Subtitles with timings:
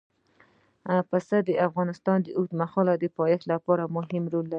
[1.09, 4.49] پسه د افغانستان د اوږدمهاله پایښت لپاره مهم رول لري.